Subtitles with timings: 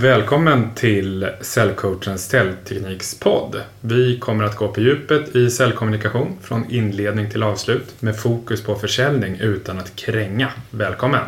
[0.00, 3.56] Välkommen till Cellcoachens Cellteknikspodd.
[3.80, 8.74] Vi kommer att gå på djupet i cellkommunikation från inledning till avslut med fokus på
[8.74, 10.48] försäljning utan att kränga.
[10.70, 11.20] Välkommen!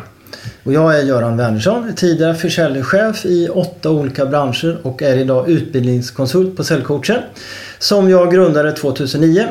[0.63, 6.57] Och jag är Göran Wernersson, tidigare försäljningschef i åtta olika branscher och är idag utbildningskonsult
[6.57, 7.21] på Cellcoachen
[7.79, 9.47] som jag grundade 2009.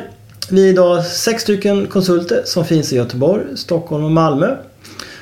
[0.51, 4.57] Vi är idag sex stycken konsulter som finns i Göteborg, Stockholm och Malmö.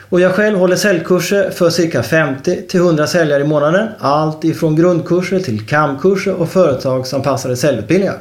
[0.08, 3.88] Och jag själv håller säljkurser för cirka 50 till 100 säljare i månaden.
[3.98, 8.18] Allt ifrån grundkurser till kamkurser och företagsanpassade säljutbildningar.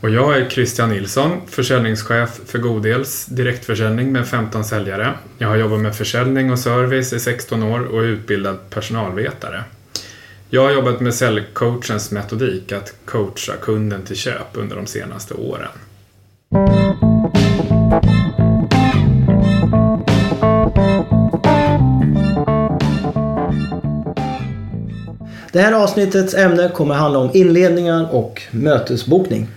[0.00, 5.12] Och jag är Christian Nilsson, försäljningschef för Godels direktförsäljning med 15 säljare.
[5.38, 9.64] Jag har jobbat med försäljning och service i 16 år och är utbildad personalvetare.
[10.50, 15.68] Jag har jobbat med säljcoachens metodik att coacha kunden till köp under de senaste åren.
[25.52, 29.48] Det här avsnittets ämne kommer handla om inledningar och mötesbokning.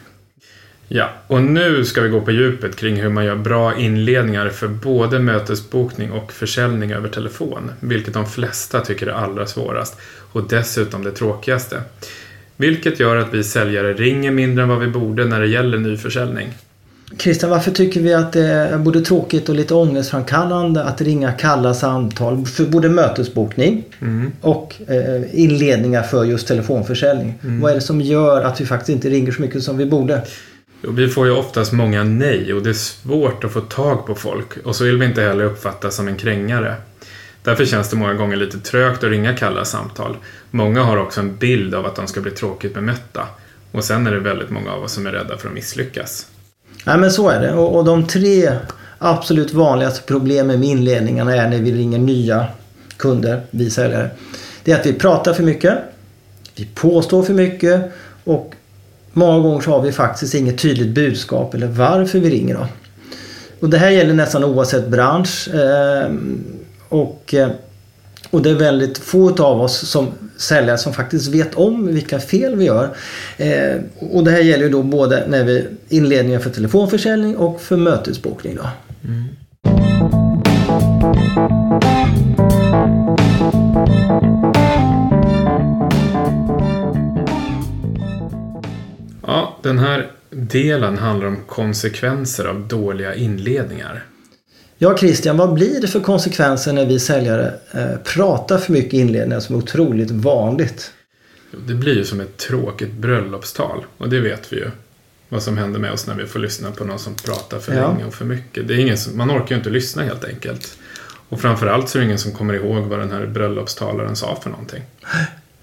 [0.88, 4.68] Ja, och nu ska vi gå på djupet kring hur man gör bra inledningar för
[4.68, 9.98] både mötesbokning och försäljning över telefon, vilket de flesta tycker är allra svårast
[10.32, 11.82] och dessutom det tråkigaste.
[12.58, 16.54] Vilket gör att vi säljare ringer mindre än vad vi borde när det gäller nyförsäljning.
[17.18, 21.74] Christian, varför tycker vi att det är både tråkigt och lite ångestframkallande att ringa kalla
[21.74, 24.32] samtal för både mötesbokning mm.
[24.42, 27.40] och eh, inledningar för just telefonförsäljning?
[27.44, 27.62] Mm.
[27.62, 30.22] Vad är det som gör att vi faktiskt inte ringer så mycket som vi borde?
[30.82, 34.58] Vi får ju oftast många nej och det är svårt att få tag på folk
[34.64, 36.76] och så vill vi inte heller uppfattas som en krängare.
[37.44, 40.18] Därför känns det många gånger lite trögt att ringa kalla samtal.
[40.52, 43.28] Många har också en bild av att de ska bli tråkigt bemötta
[43.72, 46.28] och sen är det väldigt många av oss som är rädda för att misslyckas.
[46.86, 48.52] Nej men så är det och, och de tre
[48.98, 52.48] absolut vanligaste problemen med inledningarna är när vi ringer nya
[52.98, 54.10] kunder, vi säljare.
[54.64, 55.78] Det är att vi pratar för mycket,
[56.56, 57.92] vi påstår för mycket
[58.24, 58.54] och
[59.14, 62.68] många gånger så har vi faktiskt inget tydligt budskap eller varför vi ringer då.
[63.60, 65.50] Och det här gäller nästan oavsett bransch.
[65.54, 66.12] Eh,
[66.90, 67.50] och, eh,
[68.30, 70.08] och det är väldigt få av oss som
[70.42, 72.96] säljare som faktiskt vet om vilka fel vi gör.
[73.38, 77.78] Eh, och det här gäller ju då både när vi inledningen för telefonförsäljning och för
[77.78, 78.56] mötesbokning.
[78.56, 78.70] Då.
[79.08, 79.26] Mm.
[89.28, 94.04] Ja, den här delen handlar om konsekvenser av dåliga inledningar.
[94.84, 99.40] Ja Christian, vad blir det för konsekvenser när vi säljare eh, pratar för mycket inledningar
[99.40, 100.92] som är otroligt vanligt?
[101.68, 104.72] Det blir ju som ett tråkigt bröllopstal och det vet vi ju.
[105.30, 107.92] Vad som händer med oss när vi får lyssna på någon som pratar för ja.
[107.92, 108.68] länge och för mycket.
[108.68, 110.78] Det är ingen som, man orkar ju inte lyssna helt enkelt.
[111.30, 114.50] Och framförallt så är det ingen som kommer ihåg vad den här bröllopstalaren sa för
[114.50, 114.82] någonting.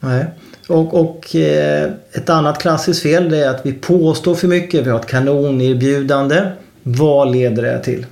[0.00, 0.26] Nej.
[0.68, 4.86] Och, och eh, ett annat klassiskt fel det är att vi påstår för mycket.
[4.86, 6.50] Vi har ett kanonerbjudande.
[6.82, 8.06] Vad leder det till?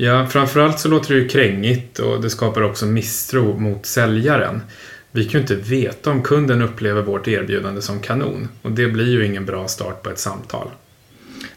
[0.00, 4.60] Ja, framförallt så låter det ju krängigt och det skapar också misstro mot säljaren.
[5.12, 9.08] Vi kan ju inte veta om kunden upplever vårt erbjudande som kanon och det blir
[9.08, 10.68] ju ingen bra start på ett samtal.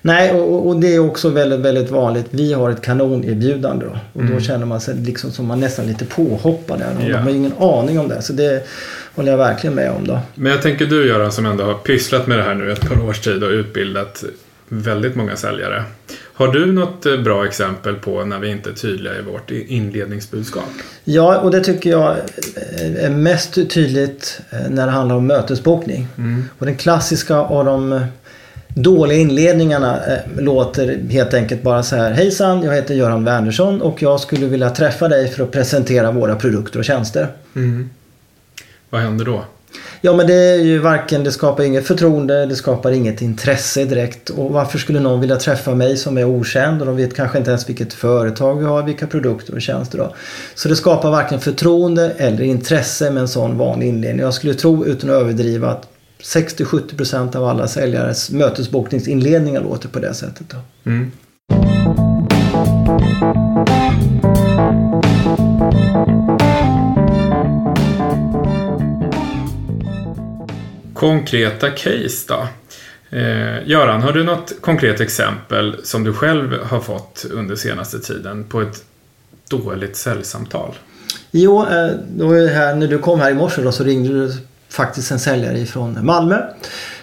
[0.01, 2.25] Nej, och, och, det är också väldigt, väldigt vanligt.
[2.29, 3.99] Vi har ett kanonerbjudande då.
[4.13, 4.33] Och mm.
[4.33, 6.95] då känner man sig liksom som man nästan lite påhoppad där.
[6.97, 7.13] Och yeah.
[7.13, 8.21] Man har ingen aning om det.
[8.21, 8.67] Så det
[9.15, 10.19] håller jag verkligen med om då.
[10.35, 13.05] Men jag tänker du Göran som ändå har pysslat med det här nu ett par
[13.05, 14.23] års tid och utbildat
[14.73, 15.83] väldigt många säljare.
[16.33, 20.69] Har du något eh, bra exempel på när vi inte är tydliga i vårt inledningsbudskap?
[21.03, 22.15] Ja, och det tycker jag
[22.99, 26.07] är mest tydligt eh, när det handlar om mötesbokning.
[26.17, 26.43] Mm.
[26.59, 28.01] Och den klassiska av de eh,
[28.67, 29.99] dåliga inledningarna
[30.37, 32.11] låter helt enkelt bara så här.
[32.11, 36.35] Hejsan, jag heter Göran Wernersson och jag skulle vilja träffa dig för att presentera våra
[36.35, 37.27] produkter och tjänster.
[37.55, 37.89] Mm.
[38.89, 39.43] Vad händer då?
[40.01, 44.29] Ja men det är ju varken, det skapar inget förtroende, det skapar inget intresse direkt.
[44.29, 47.49] Och varför skulle någon vilja träffa mig som är okänd och de vet kanske inte
[47.51, 50.15] ens vilket företag vi har, vilka produkter och tjänster då.
[50.55, 54.21] Så det skapar varken förtroende eller intresse med en sån vanlig inledning.
[54.21, 55.87] Jag skulle tro utan att överdriva att
[56.21, 60.45] 60-70% av alla säljares mötesbokningsinledningar låter på det sättet.
[60.49, 60.89] Då.
[60.91, 61.11] Mm.
[71.01, 72.47] Konkreta case då?
[73.17, 78.43] Eh, Göran, har du något konkret exempel som du själv har fått under senaste tiden
[78.43, 78.83] på ett
[79.49, 80.75] dåligt säljsamtal?
[81.31, 84.33] Jo, eh, då är här, när du kom här i morse då, så ringde du
[84.69, 86.41] faktiskt en säljare från Malmö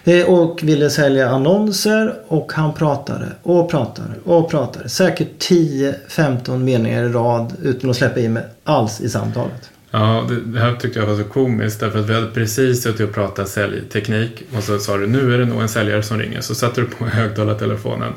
[0.05, 4.89] eh, och ville sälja annonser och han pratade och pratade och pratade.
[4.89, 9.71] Säkert 10-15 meningar i rad utan att släppa in mig alls i samtalet.
[9.90, 13.08] Ja, det, det här tyckte jag var så komiskt därför att vi hade precis suttit
[13.08, 16.40] och pratat säljteknik och så sa du nu är det nog en säljare som ringer.
[16.40, 18.12] Så satte du på högtalartelefonen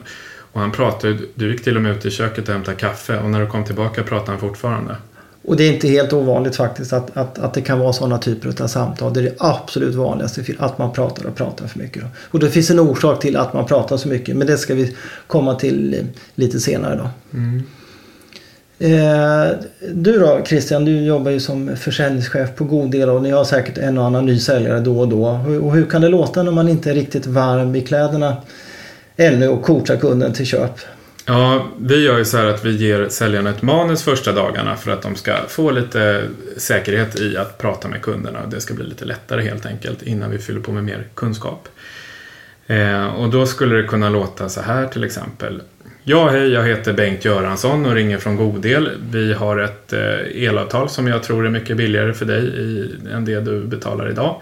[0.51, 3.29] och han pratade, du gick till och med ut i köket och hämtade kaffe och
[3.29, 4.95] när du kom tillbaka pratade han fortfarande.
[5.43, 8.63] Och det är inte helt ovanligt faktiskt att, att, att det kan vara sådana typer
[8.63, 9.13] av samtal.
[9.13, 12.01] Det är det absolut vanligaste, att man pratar och pratar för mycket.
[12.01, 12.07] Då.
[12.31, 14.95] Och det finns en orsak till att man pratar så mycket, men det ska vi
[15.27, 17.37] komma till lite senare då.
[17.37, 17.63] Mm.
[18.81, 19.51] Eh,
[19.93, 23.77] du då Christian, du jobbar ju som försäljningschef på god del och ni har säkert
[23.77, 25.25] en och annan ny säljare då och då.
[25.61, 28.37] Och hur kan det låta när man inte är riktigt varm i kläderna
[29.15, 30.71] ännu och coachar kunden till köp?
[31.25, 34.91] Ja, vi gör ju så här att vi ger säljarna ett manus första dagarna för
[34.91, 36.23] att de ska få lite
[36.57, 38.39] säkerhet i att prata med kunderna.
[38.51, 41.67] Det ska bli lite lättare helt enkelt innan vi fyller på med mer kunskap.
[42.67, 45.61] Eh, och då skulle det kunna låta så här till exempel.
[46.03, 48.89] Ja, hej, jag heter Bengt Göransson och ringer från Godel.
[49.11, 52.41] Vi har ett eh, elavtal som jag tror är mycket billigare för dig
[53.13, 54.41] än det du betalar idag.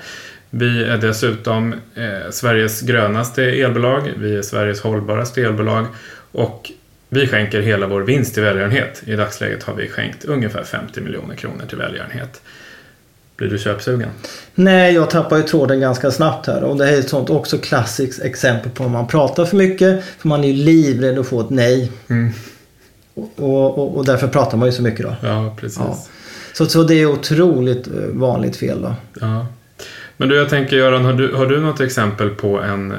[0.49, 4.11] Vi är dessutom eh, Sveriges grönaste elbolag.
[4.17, 5.85] Vi är Sveriges hållbaraste elbolag
[6.31, 6.71] och
[7.09, 9.03] vi skänker hela vår vinst till välgörenhet.
[9.05, 12.41] I dagsläget har vi skänkt ungefär 50 miljoner kronor till välgörenhet.
[13.39, 14.09] Blir du köpsugen?
[14.55, 16.63] Nej, jag tappar ju tråden ganska snabbt här.
[16.63, 20.03] Och det är ett sånt också klassiskt exempel på om man pratar för mycket.
[20.03, 21.91] För man är ju livrädd att få ett nej.
[22.07, 22.31] Mm.
[23.13, 25.15] Och, och, och, därför pratar man ju så mycket då.
[25.21, 25.79] Ja, precis.
[25.79, 26.05] Ja.
[26.53, 28.95] Så, så det är otroligt eh, vanligt fel då.
[29.19, 29.47] Ja.
[30.17, 32.97] Men du, jag tänker Göran, har du, har du något exempel på en eh,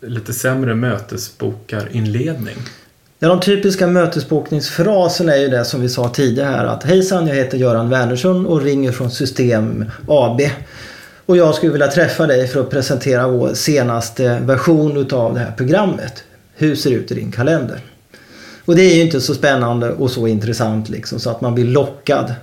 [0.00, 2.56] lite sämre mötesbokarinledning?
[3.22, 7.34] Ja, de typiska mötesbokningsfraserna är ju det som vi sa tidigare här att Hejsan, jag
[7.34, 10.40] heter Göran Wernersson och ringer från System AB.
[11.26, 15.52] Och jag skulle vilja träffa dig för att presentera vår senaste version utav det här
[15.56, 16.24] programmet.
[16.54, 17.80] Hur ser det ut i din kalender?
[18.64, 21.64] Och det är ju inte så spännande och så intressant liksom så att man blir
[21.64, 22.34] lockad.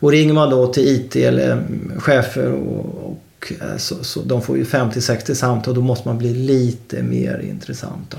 [0.00, 4.42] Och ringer man då till IT eller mm, chefer och, och eh, så, så de
[4.42, 8.10] får ju 50-60 samtal då måste man bli lite mer intressant.
[8.10, 8.18] Då.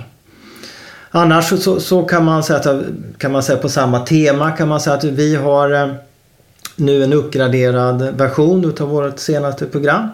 [1.15, 2.85] Annars så, så, kan, man säga att,
[3.17, 5.93] kan man säga på samma tema kan man säga att vi har eh,
[6.75, 10.09] nu en uppgraderad version utav vårt senaste program.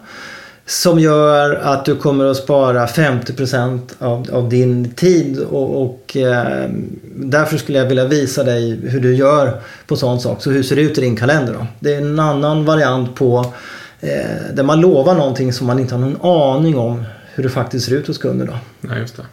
[0.65, 6.69] Som gör att du kommer att spara 50% av, av din tid och, och eh,
[7.15, 10.41] därför skulle jag vilja visa dig hur du gör på sån sak.
[10.41, 11.67] Så hur ser det ut i din kalender då?
[11.79, 13.53] Det är en annan variant på
[13.99, 17.03] eh, där man lovar någonting som man inte har någon aning om
[17.33, 18.53] hur det faktiskt ser ut hos kunder då.
[18.81, 19.23] Nej, just det.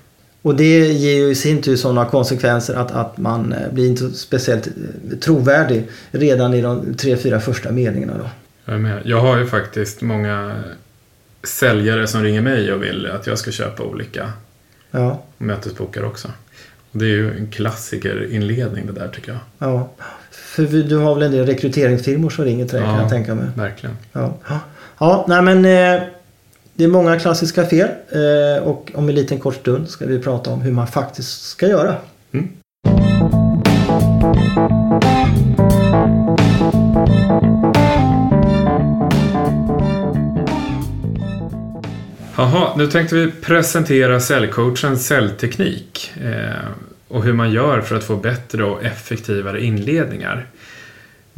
[0.47, 4.11] Och det ger ju i sin tur sådana konsekvenser att, att man eh, blir inte
[4.11, 8.13] speciellt eh, trovärdig redan i de tre, fyra första meningarna.
[8.19, 8.31] Då.
[8.65, 9.03] Jag, är med.
[9.05, 10.63] jag har ju faktiskt många
[11.43, 14.33] säljare som ringer mig och vill att jag ska köpa olika
[14.91, 15.23] ja.
[15.39, 16.29] mötesbokar också.
[16.93, 19.41] Och det är ju en klassikerinledning det där tycker jag.
[19.59, 19.91] Ja,
[20.31, 23.35] för du har väl en del rekryteringsfirmor som ringer till dig ja, kan jag tänka
[23.35, 23.47] mig.
[23.55, 23.97] verkligen.
[24.13, 24.39] Ja,
[24.99, 26.03] ja nej men eh,
[26.77, 30.51] det är många klassiska fel eh, och om en liten kort stund ska vi prata
[30.51, 31.97] om hur man faktiskt ska göra.
[32.33, 32.49] Mm.
[42.37, 46.69] Jaha, nu tänkte vi presentera säljcoachens säljteknik eh,
[47.09, 50.47] och hur man gör för att få bättre och effektivare inledningar.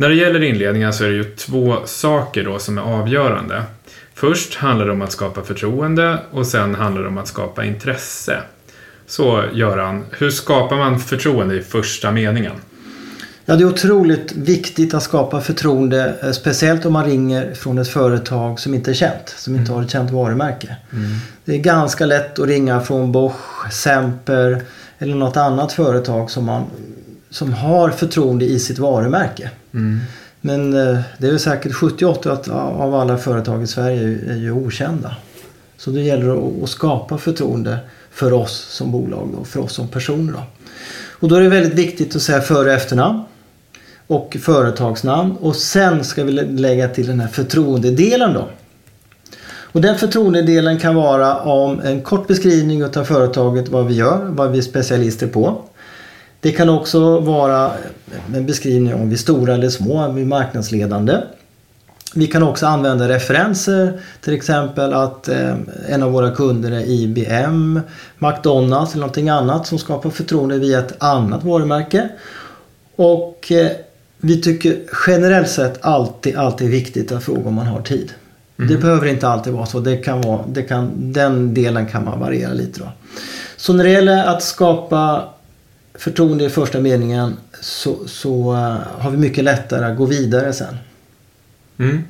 [0.01, 3.63] När det gäller inledningar så är det ju två saker då som är avgörande.
[4.15, 8.39] Först handlar det om att skapa förtroende och sen handlar det om att skapa intresse.
[9.07, 12.53] Så Göran, hur skapar man förtroende i första meningen?
[13.45, 17.89] Ja, det är otroligt viktigt att skapa förtroende, eh, speciellt om man ringer från ett
[17.89, 19.75] företag som inte är känt, som inte mm.
[19.75, 20.77] har ett känt varumärke.
[20.93, 21.05] Mm.
[21.45, 24.63] Det är ganska lätt att ringa från Bosch, Semper
[24.99, 26.67] eller något annat företag som, man,
[27.31, 29.51] som har förtroende i sitt varumärke.
[29.75, 30.01] Mm.
[30.41, 35.17] Men eh, det är väl säkert 70-80 av alla företag i Sverige är ju okända.
[35.77, 37.79] Så det gäller att skapa förtroende
[38.11, 40.33] för oss som bolag och för oss som personer.
[40.33, 40.43] Då.
[41.11, 43.23] Och då är det väldigt viktigt att säga före och efternamn
[44.07, 48.49] och företagsnamn och sen ska vi lägga till den här förtroendedelen då.
[49.73, 54.51] Och den förtroendedelen kan vara om en kort beskrivning av företaget, vad vi gör, vad
[54.51, 55.63] vi är specialister på.
[56.41, 57.73] Det kan också vara
[58.35, 61.17] en beskrivning om vi är stora eller små, om vi är marknadsledande.
[62.15, 65.55] Vi kan också använda referenser, till exempel att eh,
[65.89, 67.81] en av våra kunder är IBM,
[68.19, 72.09] McDonalds eller någonting annat som skapar förtroende via ett annat varumärke.
[72.97, 73.71] Och eh,
[74.19, 74.77] vi tycker
[75.07, 78.13] generellt sett alltid, alltid viktigt att fråga om man har tid.
[78.59, 78.71] Mm.
[78.71, 79.81] Det behöver inte alltid vara så.
[79.81, 82.81] Det kan vara, det kan, den delen kan man variera lite.
[82.81, 82.87] Då.
[83.57, 85.29] Så när det gäller att skapa
[85.99, 90.77] förtroende i första meningen så, så uh, har vi mycket lättare att gå vidare sen.
[91.79, 92.03] Mm.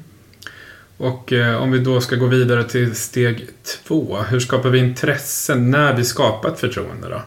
[0.98, 3.46] Och eh, om vi då ska gå vidare till steg
[3.84, 4.16] två.
[4.30, 7.22] Hur skapar vi intresse när vi skapar ett förtroende då?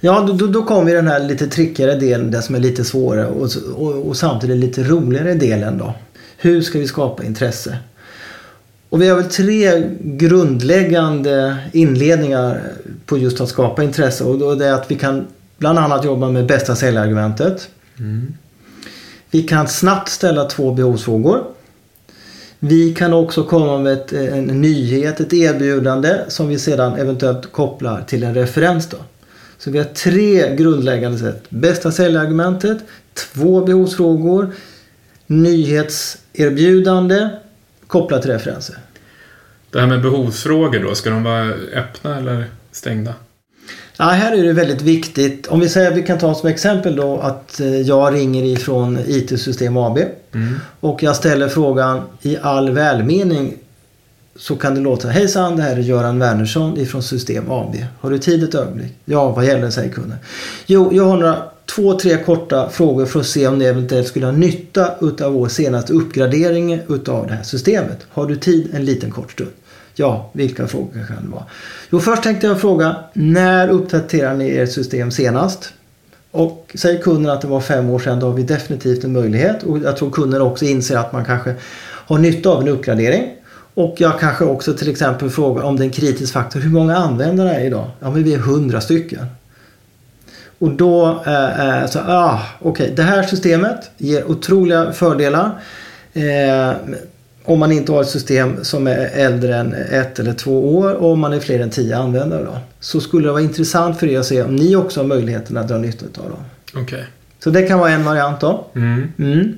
[0.00, 2.84] Ja, då, då, då kommer vi den här lite trickigare delen, det som är lite
[2.84, 5.94] svårare och, och, och samtidigt lite roligare delen då.
[6.36, 7.78] Hur ska vi skapa intresse?
[8.88, 12.72] Och vi har väl tre grundläggande inledningar
[13.06, 15.26] på just att skapa intresse och då är det att vi kan
[15.58, 17.68] bland annat jobba med bästa säljargumentet.
[17.98, 18.34] Mm.
[19.30, 21.44] Vi kan snabbt ställa två behovsfrågor.
[22.58, 28.02] Vi kan också komma med ett, en nyhet, ett erbjudande som vi sedan eventuellt kopplar
[28.02, 28.88] till en referens.
[28.88, 28.96] Då.
[29.58, 31.44] Så vi har tre grundläggande sätt.
[31.48, 32.78] Bästa säljargumentet,
[33.14, 34.52] två behovsfrågor,
[35.26, 37.28] nyhetserbjudande
[37.86, 38.76] kopplat till referenser.
[39.70, 43.14] Det här med behovsfrågor då, ska de vara öppna eller stängda?
[44.00, 45.46] Ja, här är det väldigt viktigt.
[45.46, 49.76] Om vi säger, vi kan ta som exempel då att eh, jag ringer ifrån IT-system
[49.76, 49.98] AB.
[50.34, 50.60] Mm.
[50.80, 53.54] Och jag ställer frågan i all välmening.
[54.36, 57.76] Så kan det låta, hejsan det här är Göran Wernersson ifrån System AB.
[58.00, 58.92] Har du tid ett ögonblick?
[59.04, 60.18] Ja, vad gäller säger kunden.
[60.66, 64.26] Jo, jag har några två, tre korta frågor för att se om ni eventuellt skulle
[64.26, 68.06] ha nytta utav vår senaste uppgradering utav det här systemet.
[68.10, 69.50] Har du tid en liten kort stund?
[69.98, 71.44] Ja, vilka frågor kan det vara?
[71.90, 75.72] Jo, först tänkte jag fråga när uppdaterar ni ert system senast?
[76.30, 79.62] Och säger kunden att det var fem år sedan, då har vi definitivt en möjlighet.
[79.62, 83.34] Och jag tror kunden också inser att man kanske har nytta av en uppgradering.
[83.74, 86.60] Och jag kanske också till exempel frågar om det är en kritisk faktor.
[86.60, 87.90] Hur många användare är det idag?
[88.00, 89.26] Ja, men vi är hundra stycken.
[90.58, 95.50] Och då eh, eh så, ah, okej, okay, det här systemet ger otroliga fördelar.
[96.12, 96.72] Eh,
[97.48, 101.12] om man inte har ett system som är äldre än ett eller två år och
[101.12, 102.44] om man är fler än tio användare.
[102.44, 105.56] Då, så skulle det vara intressant för er att se om ni också har möjligheten
[105.56, 106.82] att dra nytta av dem.
[106.82, 107.02] Okay.
[107.38, 108.66] Så det kan vara en variant då.
[108.74, 109.12] Mm.
[109.18, 109.54] Mm.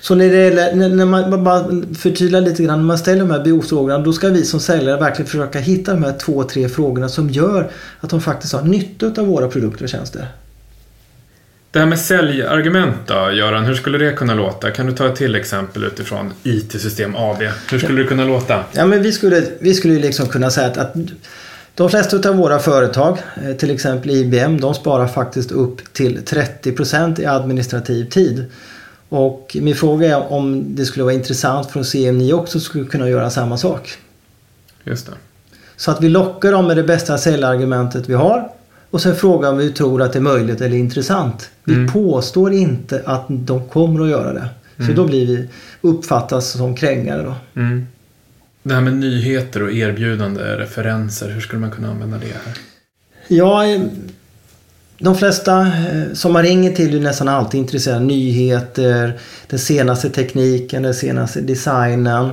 [0.00, 1.64] Så när, det gäller, när, man bara
[1.94, 5.26] förtydligar lite grann, när man ställer de här behovsfrågorna då ska vi som säljare verkligen
[5.26, 9.26] försöka hitta de här två, tre frågorna som gör att de faktiskt har nytta av
[9.26, 10.28] våra produkter och tjänster.
[11.76, 14.70] Det här med säljargument då, Göran, hur skulle det kunna låta?
[14.70, 17.38] Kan du ta ett till exempel utifrån IT-system AB?
[17.70, 18.02] Hur skulle ja.
[18.02, 18.64] det kunna låta?
[18.72, 20.94] Ja, men vi skulle, vi skulle liksom kunna säga att, att
[21.74, 27.20] de flesta av våra företag, eh, till exempel IBM, de sparar faktiskt upp till 30%
[27.20, 28.44] i administrativ tid.
[29.08, 32.60] Och min fråga är om det skulle vara intressant för att se om ni också
[32.60, 33.98] skulle kunna göra samma sak.
[34.84, 35.12] Just det.
[35.76, 38.55] Så att vi lockar dem med det bästa säljargumentet vi har
[38.90, 41.50] och sen frågar om vi tror att det är möjligt eller intressant.
[41.64, 41.92] Vi mm.
[41.92, 44.48] påstår inte att de kommer att göra det.
[44.76, 44.94] Så mm.
[44.96, 45.48] då blir vi
[45.80, 47.60] uppfattas som krängare då.
[47.60, 47.86] Mm.
[48.62, 52.58] Det här med nyheter och erbjudande referenser, hur skulle man kunna använda det här?
[53.28, 53.64] Ja,
[54.98, 60.10] de flesta eh, som man ringer till är nästan alltid intresserade av nyheter, den senaste
[60.10, 62.30] tekniken, den senaste designen.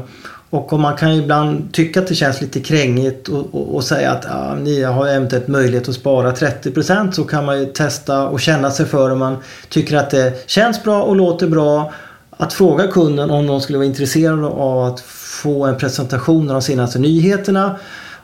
[0.53, 3.83] Och om man kan ju ibland tycka att det känns lite krängigt och, och, och
[3.83, 8.27] säga att ah, ni har eventuellt möjlighet att spara 30% så kan man ju testa
[8.27, 9.38] och känna sig för om man
[9.69, 11.93] tycker att det känns bra och låter bra.
[12.29, 16.62] Att fråga kunden om de skulle vara intresserade av att få en presentation av de
[16.62, 17.75] senaste nyheterna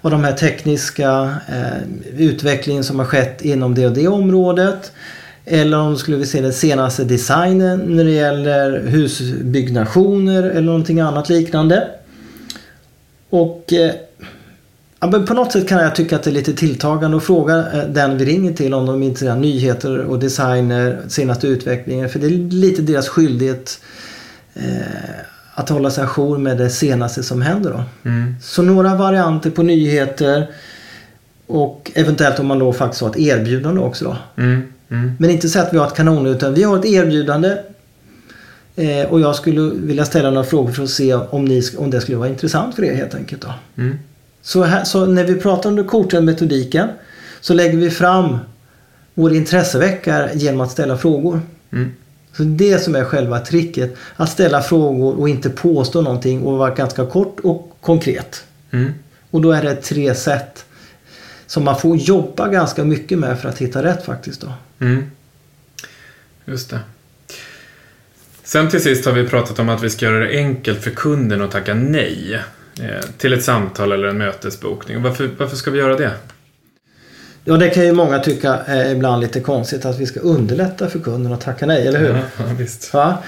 [0.02, 4.92] och de här tekniska eh, utvecklingen som har skett inom det och det området.
[5.46, 11.30] Eller om skulle vi se den senaste designen när det gäller husbyggnationer eller någonting annat
[11.30, 11.88] liknande.
[13.30, 17.58] Och eh, på något sätt kan jag tycka att det är lite tilltagande att fråga
[17.74, 22.10] eh, den vi ringer till om de är intresserade av nyheter och designer, senaste utvecklingen.
[22.10, 23.80] För det är lite deras skyldighet
[24.54, 24.64] eh,
[25.54, 27.72] att hålla sig ajour med det senaste som händer.
[27.72, 28.10] Då.
[28.10, 28.36] Mm.
[28.42, 30.48] Så några varianter på nyheter
[31.48, 34.06] och eventuellt om man då faktiskt har ett erbjudande också.
[34.06, 34.42] Då.
[34.42, 34.74] Mm.
[34.90, 35.12] Mm.
[35.20, 37.58] Men inte så att vi har ett kanon utan vi har ett erbjudande
[38.80, 42.02] eh, och jag skulle vilja ställa några frågor för att se om, ni, om det
[42.02, 43.42] skulle vara intressant för er helt enkelt.
[43.42, 43.54] Då.
[43.78, 44.00] Mm.
[44.42, 46.90] Så, här, så när vi pratar om den kortade metodiken
[47.42, 48.38] så lägger vi fram
[49.14, 51.42] vår intressevecka genom att ställa frågor.
[51.72, 51.92] Mm.
[52.38, 53.96] Så det som är själva tricket.
[54.16, 58.44] Att ställa frågor och inte påstå någonting och vara ganska kort och konkret.
[58.72, 58.94] Mm.
[59.30, 60.66] Och då är det tre sätt
[61.48, 64.42] som man får jobba ganska mycket med för att hitta rätt faktiskt.
[64.42, 64.54] Då.
[64.80, 65.04] Mm.
[66.46, 66.80] Just det.
[68.50, 71.42] Sen till sist har vi pratat om att vi ska göra det enkelt för kunden
[71.42, 72.42] att tacka nej
[72.82, 75.04] eh, till ett samtal eller en mötesbokning.
[75.04, 76.12] Varför, varför ska vi göra det?
[77.44, 81.00] Ja, det kan ju många tycka är ibland lite konstigt att vi ska underlätta för
[81.00, 82.10] kunden att tacka nej, eller hur?
[82.38, 82.90] Ja, visst.
[82.94, 83.24] Ja.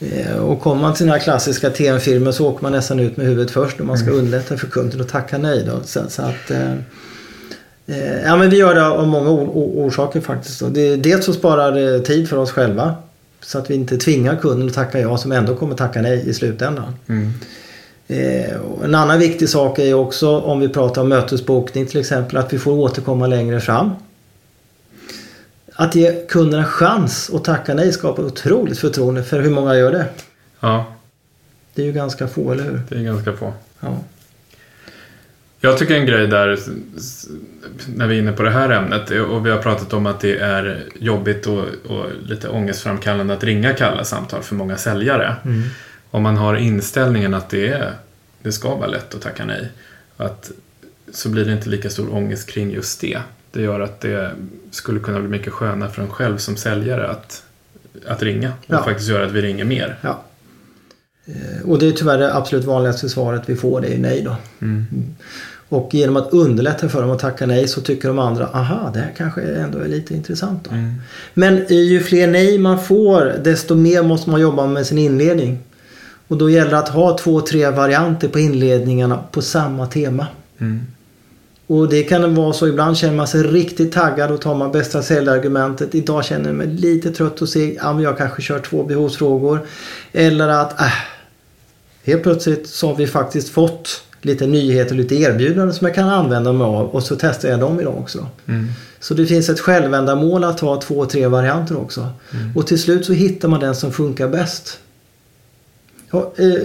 [0.00, 3.26] Eh, och kommer man till den här klassiska TM-filmen så åker man nästan ut med
[3.26, 4.18] huvudet först och man ska mm.
[4.18, 5.64] underlätta för kunden att tacka nej.
[5.66, 5.80] Då.
[5.84, 6.74] Så, så att, eh,
[7.86, 10.60] Eh, ja, men vi gör det av många orsaker faktiskt.
[10.60, 10.68] Då.
[10.68, 12.94] Det, dels så sparar det tid för oss själva.
[13.44, 16.34] Så att vi inte tvingar kunden att tacka ja som ändå kommer tacka nej i
[16.34, 16.94] slutändan.
[17.06, 17.32] Mm.
[18.06, 22.52] Eh, en annan viktig sak är också om vi pratar om mötesbokning till exempel att
[22.52, 23.90] vi får återkomma längre fram.
[25.72, 30.06] Att ge kunderna chans att tacka nej skapar otroligt förtroende för hur många gör det?
[30.60, 30.84] Ja.
[31.74, 32.82] Det är ju ganska få, eller hur?
[32.88, 33.52] Det är ganska få.
[33.80, 33.96] Ja.
[35.64, 36.58] Jag tycker en grej där,
[37.96, 40.38] när vi är inne på det här ämnet, och vi har pratat om att det
[40.38, 45.36] är jobbigt och, och lite ångestframkallande att ringa kalla samtal för många säljare.
[45.44, 45.62] Mm.
[46.10, 47.92] Om man har inställningen att det, är,
[48.42, 49.68] det ska vara lätt att tacka nej,
[50.16, 50.50] att,
[51.12, 53.18] så blir det inte lika stor ångest kring just det.
[53.52, 54.30] Det gör att det
[54.70, 57.42] skulle kunna bli mycket skönare för en själv som säljare att,
[58.06, 58.84] att ringa och Ja.
[58.84, 59.96] faktiskt göra att vi ringer mer.
[60.00, 60.22] ja.
[61.26, 64.36] Eh, Och det är tyvärr det absolut vanligaste svaret vi får, det är nej då.
[64.62, 64.86] Mm.
[65.68, 69.00] Och genom att underlätta för dem att tacka nej så tycker de andra, aha, det
[69.00, 70.70] här kanske ändå är lite intressant då.
[70.70, 70.94] Mm.
[71.34, 75.58] Men ju fler nej man får desto mer måste man jobba med sin inledning.
[76.28, 80.26] Och då gäller det att ha två, tre varianter på inledningarna på samma tema.
[80.58, 80.80] Mm.
[81.66, 85.02] Och det kan vara så ibland känner man sig riktigt taggad och tar man bästa
[85.02, 85.94] säljargumentet.
[85.94, 87.78] Idag känner jag mig lite trött och seg.
[87.82, 89.66] Ja, men jag kanske kör två behovsfrågor.
[90.12, 90.92] Eller att äh,
[92.04, 96.52] helt plötsligt så har vi faktiskt fått lite nyheter, lite erbjudanden som jag kan använda
[96.52, 98.26] mig av och så testar jag dem idag också.
[98.46, 98.66] Mm.
[99.00, 102.08] Så det finns ett självändamål att ha två, tre varianter också.
[102.54, 104.78] Och till slut så hittar man den som funkar bäst.
[106.10, 106.62] Ja, eh,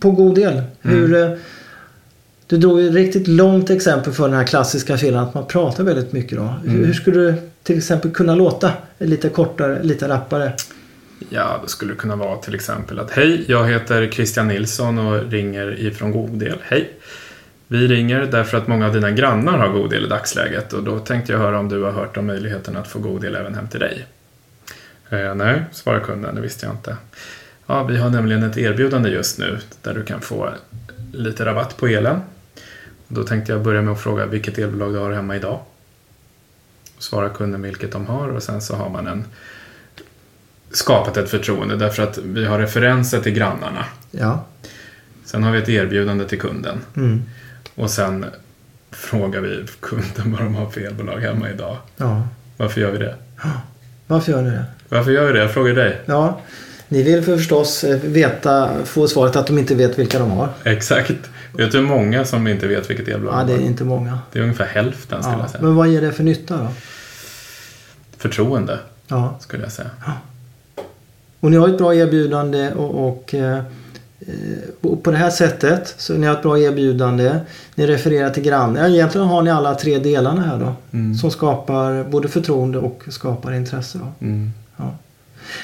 [0.00, 0.62] på god del.
[0.80, 1.30] Hur, eh,
[2.46, 6.12] du drog ett riktigt långt exempel för den här klassiska felen att man pratar väldigt
[6.12, 6.38] mycket.
[6.38, 6.54] Då.
[6.64, 10.52] Hur, hur skulle du till exempel kunna låta lite kortare, lite rappare?
[11.28, 15.80] Ja, det skulle kunna vara till exempel att Hej, jag heter Christian Nilsson och ringer
[15.80, 16.58] ifrån Godel.
[16.62, 16.90] Hej!
[17.70, 21.32] Vi ringer därför att många av dina grannar har Godel i dagsläget och då tänkte
[21.32, 24.06] jag höra om du har hört om möjligheten att få Godel även hem till dig.
[25.10, 26.96] Eh, nej, svarar kunden, det visste jag inte.
[27.66, 30.50] Ja, vi har nämligen ett erbjudande just nu där du kan få
[31.12, 32.20] lite rabatt på elen.
[33.08, 35.60] Då tänkte jag börja med att fråga vilket elbolag du har hemma idag.
[36.98, 39.24] Svarar kunden vilket de har och sen så har man en
[40.70, 43.84] skapat ett förtroende därför att vi har referenser till grannarna.
[44.10, 44.44] Ja.
[45.24, 47.22] Sen har vi ett erbjudande till kunden Mm.
[47.74, 48.26] och sen
[48.90, 51.76] frågar vi kunden vad de har för elbolag hemma idag.
[51.96, 52.22] ja.
[52.56, 53.14] Varför gör vi det?
[54.06, 54.64] Varför gör ni det?
[54.88, 55.38] Varför gör vi det?
[55.38, 56.00] Jag frågar dig.
[56.06, 56.40] Ja,
[56.88, 60.48] ni vill förstås eh, veta, få svaret att de inte vet vilka de har.
[60.64, 61.10] Exakt.
[61.52, 63.66] Vet du hur många som inte vet vilket elbolag Ja, de det är har?
[63.66, 64.18] inte många.
[64.32, 65.42] Det är ungefär hälften skulle Ja.
[65.42, 65.62] jag säga.
[65.62, 66.68] Men vad ger det för nytta då?
[68.18, 69.36] Förtroende Ja.
[69.40, 69.90] skulle jag säga.
[71.40, 73.60] Och ni har ett bra erbjudande och, och, eh,
[74.80, 77.36] och på det här sättet så ni har ett bra erbjudande.
[77.74, 78.80] Ni refererar till grannar.
[78.80, 80.74] Ja, Egentligen har ni alla tre delarna här då.
[80.92, 81.14] Mm.
[81.14, 83.98] Som skapar både förtroende och skapar intresse.
[83.98, 84.26] Då.
[84.26, 84.50] Mm.
[84.76, 84.94] Ja.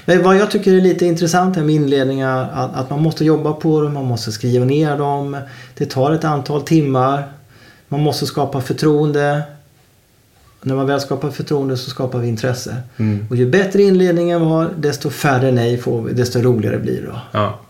[0.05, 3.53] Men vad jag tycker är lite intressant här med inledningar att, att man måste jobba
[3.53, 5.37] på dem, man måste skriva ner dem.
[5.75, 7.25] Det tar ett antal timmar.
[7.89, 9.43] Man måste skapa förtroende.
[10.67, 12.77] När man väl skapar förtroende så skapar vi intresse.
[12.97, 13.27] Mm.
[13.31, 17.21] Och ju bättre inledningen var desto färre nej får vi, desto roligare blir det.
[17.33, 17.61] Ja.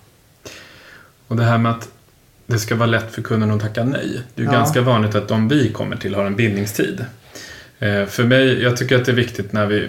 [1.29, 1.89] Och det här med att
[2.47, 4.23] det ska vara lätt för kunden att tacka nej.
[4.35, 4.59] Det är ju Ja.
[4.59, 7.05] ganska vanligt att de vi kommer till har en bindningstid.
[7.79, 9.89] Eh, för mig, jag tycker att det är viktigt när vi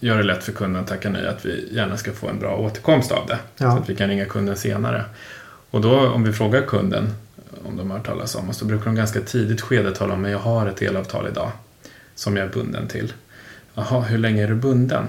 [0.00, 2.56] gör det lätt för kunden att tacka nej att vi gärna ska få en bra
[2.56, 3.38] återkomst av det.
[3.56, 3.70] Ja.
[3.70, 5.04] Så att vi kan ringa kunden senare.
[5.70, 7.14] Och då om vi frågar kunden
[7.64, 10.20] om de har hört talas om oss, då brukar de ganska tidigt skede tala om
[10.22, 11.50] men jag har ett elavtal idag
[12.14, 13.12] som jag är bunden till.
[13.74, 15.08] Jaha, hur länge är du bunden?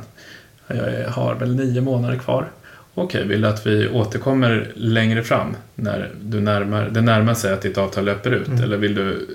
[0.68, 2.52] Jag har väl nio månader kvar.
[2.94, 7.62] Okej, vill du att vi återkommer längre fram när du närmar, det närmar sig att
[7.62, 8.48] ditt avtal löper ut?
[8.48, 8.64] Mm.
[8.64, 9.28] Eller vill du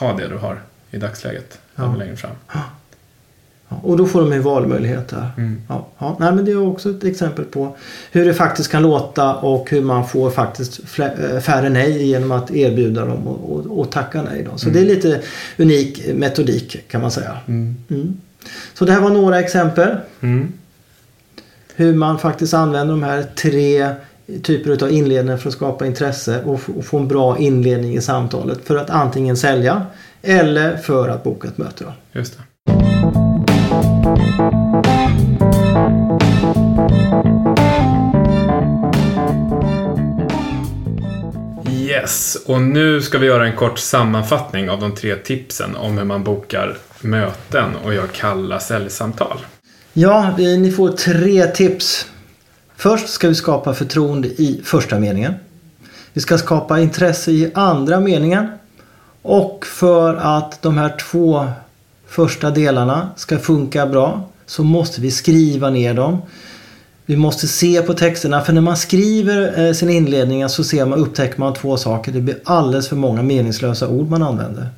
[0.00, 1.94] ha det du har i dagsläget Ja.
[1.96, 2.30] längre fram?
[3.68, 5.30] Ja, och då får de ju valmöjligheter.
[5.36, 5.62] Mm.
[5.68, 6.16] Ja, ja.
[6.20, 7.76] Nej, men det är också ett exempel på
[8.12, 12.50] hur det faktiskt kan låta och hur man får faktiskt eh, färre nej genom att
[12.50, 14.46] erbjuda dem och, och, och tacka nej.
[14.50, 14.58] Då.
[14.58, 15.20] Så det är lite
[15.58, 17.36] unik metodik kan man säga.
[17.46, 17.76] Mm.
[17.90, 18.20] Mm.
[18.74, 19.96] Så det här var några exempel.
[20.20, 20.52] Mm.
[21.76, 23.94] Hur man faktiskt använder de här tre
[24.42, 28.58] typer av inledningar för att skapa intresse och, och få en bra inledning i samtalet
[28.64, 29.86] för att antingen sälja
[30.22, 31.84] eller för att boka ett möte.
[31.84, 31.92] Då.
[32.12, 32.42] Just det.
[41.70, 46.04] Yes, och nu ska vi göra en kort sammanfattning av de tre tipsen om hur
[46.04, 49.38] man bokar möten och gör kalla säljsamtal.
[49.92, 52.06] Ja, vi- ni får tre tips.
[52.76, 55.34] Först ska vi skapa förtroende i första meningen.
[56.12, 58.46] Vi ska skapa intresse i andra meningen.
[59.22, 61.46] Och för att de här två
[62.16, 66.18] första delarna ska funka bra så måste vi skriva ner dem.
[67.06, 70.98] Vi måste se på texterna för när man skriver eh, sina inledningar så ser man,
[70.98, 72.12] upptäcker man två saker.
[72.12, 74.68] Det blir alldeles för många meningslösa ord man använder.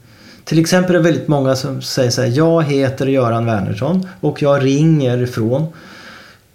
[0.45, 4.43] Till exempel är det väldigt många som säger så här, jag heter Göran Wernersson och
[4.43, 5.67] jag ringer ifrån.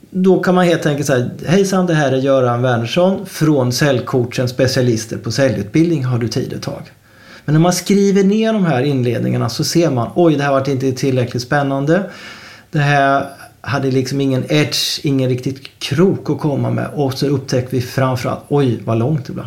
[0.10, 5.17] Då kan man helt enkelt säga, hejsan det här är Göran Wernersson från Säljcoachen specialister
[5.17, 6.91] på säljutbildning, har du tid ett tag?
[7.46, 10.70] Men när man skriver ner de här inledningarna så ser man, oj det här var
[10.70, 12.10] inte tillräckligt spännande.
[12.72, 13.26] Det här
[13.62, 16.88] hade liksom ingen edge, ingen riktigt krok att komma med.
[16.94, 19.46] Och så upptäcker vi framförallt, oj vad långt det blev.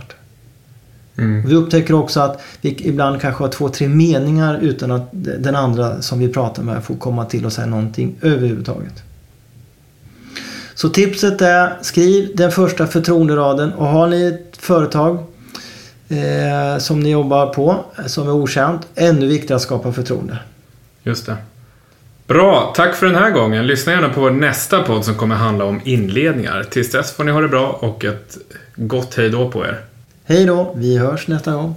[1.18, 1.46] Mm.
[1.46, 6.02] Vi upptäcker också att vi ibland kanske har två, tre meningar utan att den andra
[6.02, 9.02] som vi pratar med får komma till och säga någonting överhuvudtaget.
[10.74, 15.18] Så tipset är skriv den första förtroenderaden och har ni ett företag
[16.08, 20.38] eh, som ni jobbar på som är okänt, ännu viktigare att skapa förtroende.
[21.02, 21.36] Just det.
[22.26, 23.66] Bra, tack för den här gången.
[23.66, 26.62] Lyssna gärna på vår nästa podd som kommer handla om inledningar.
[26.70, 28.36] Tills dess får ni ha det bra och ett
[28.76, 29.80] gott hejdå på er.
[30.24, 31.74] Hej då, vi hörs nästa gång.